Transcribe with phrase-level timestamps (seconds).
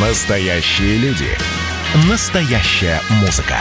[0.00, 1.26] Настоящие люди.
[2.08, 3.56] Настоящая музыка.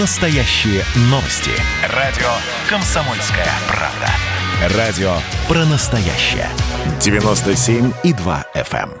[0.00, 1.52] Настоящие новости.
[1.94, 2.26] Радио
[2.68, 4.08] «Комсомольская правда».
[4.76, 5.12] Радио
[5.46, 6.48] про настоящее.
[6.98, 8.90] 97,2 FM.
[8.90, 8.92] эм.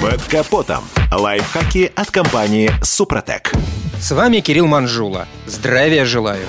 [0.00, 0.84] Под капотом.
[1.10, 3.50] Лайфхаки от компании «Супротек».
[4.00, 5.26] С вами Кирилл Манжула.
[5.46, 6.46] Здравия желаю.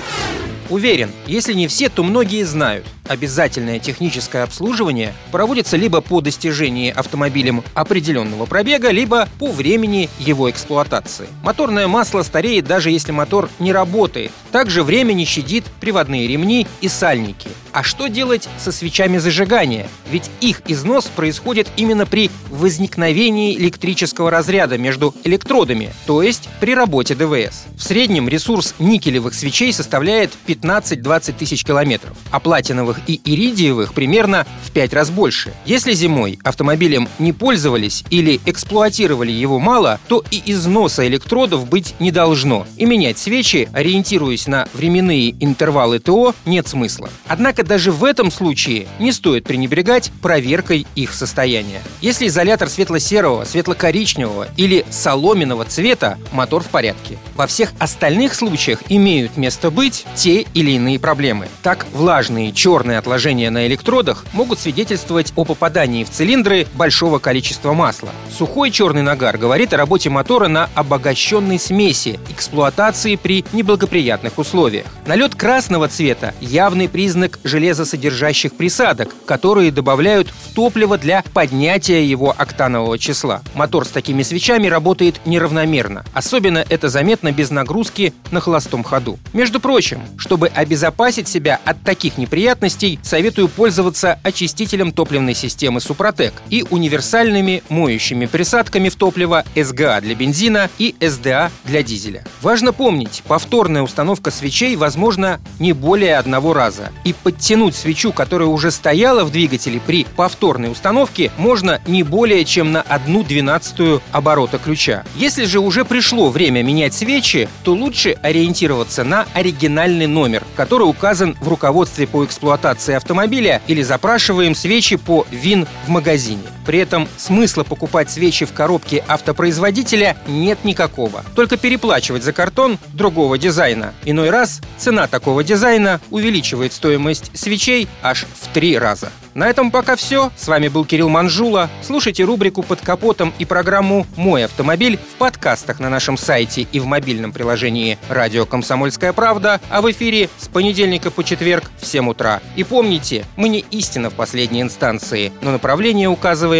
[0.68, 2.86] Уверен, если не все, то многие знают.
[3.10, 11.26] Обязательное техническое обслуживание проводится либо по достижении автомобилем определенного пробега, либо по времени его эксплуатации.
[11.42, 14.30] Моторное масло стареет даже если мотор не работает.
[14.52, 17.48] Также время не щадит приводные ремни и сальники.
[17.72, 19.88] А что делать со свечами зажигания?
[20.08, 27.16] Ведь их износ происходит именно при возникновении электрического разряда между электродами, то есть при работе
[27.16, 27.64] ДВС.
[27.76, 34.70] В среднем ресурс никелевых свечей составляет 15-20 тысяч километров, а платиновых и иридиевых примерно в
[34.70, 35.52] 5 раз больше.
[35.64, 42.10] Если зимой автомобилем не пользовались или эксплуатировали его мало, то и износа электродов быть не
[42.10, 42.66] должно.
[42.76, 47.10] И менять свечи, ориентируясь на временные интервалы ТО, нет смысла.
[47.26, 51.80] Однако даже в этом случае не стоит пренебрегать проверкой их состояния.
[52.00, 57.18] Если изолятор светло-серого, светло-коричневого или соломенного цвета, мотор в порядке.
[57.36, 61.48] Во всех остальных случаях имеют место быть те или иные проблемы.
[61.62, 68.10] Так, влажные черные отложения на электродах могут свидетельствовать о попадании в цилиндры большого количества масла.
[68.36, 74.86] Сухой черный нагар говорит о работе мотора на обогащенной смеси, эксплуатации при неблагоприятных условиях.
[75.06, 82.98] Налет красного цвета– явный признак железосодержащих присадок, которые добавляют в топливо для поднятия его октанового
[82.98, 83.42] числа.
[83.54, 86.04] Мотор с такими свечами работает неравномерно.
[86.14, 89.18] Особенно это заметно без нагрузки на холостом ходу.
[89.32, 92.69] Между прочим, чтобы обезопасить себя от таких неприятностей,
[93.02, 100.70] советую пользоваться очистителем топливной системы Супротек и универсальными моющими присадками в топливо СГА для бензина
[100.78, 102.24] и СДА для дизеля.
[102.42, 106.92] Важно помнить, повторная установка свечей возможна не более одного раза.
[107.04, 112.72] И подтянуть свечу, которая уже стояла в двигателе при повторной установке, можно не более чем
[112.72, 115.04] на одну двенадцатую оборота ключа.
[115.16, 121.36] Если же уже пришло время менять свечи, то лучше ориентироваться на оригинальный номер, который указан
[121.40, 122.59] в руководстве по эксплуатации
[122.96, 126.42] автомобиля или запрашиваем свечи по ВИН в магазине.
[126.70, 131.24] При этом смысла покупать свечи в коробке автопроизводителя нет никакого.
[131.34, 133.92] Только переплачивать за картон другого дизайна.
[134.04, 139.10] Иной раз цена такого дизайна увеличивает стоимость свечей аж в три раза.
[139.34, 140.30] На этом пока все.
[140.36, 141.70] С вами был Кирилл Манжула.
[141.82, 146.86] Слушайте рубрику «Под капотом» и программу «Мой автомобиль» в подкастах на нашем сайте и в
[146.86, 152.40] мобильном приложении «Радио Комсомольская правда», а в эфире с понедельника по четверг в 7 утра.
[152.56, 156.59] И помните, мы не истина в последней инстанции, но направление указываем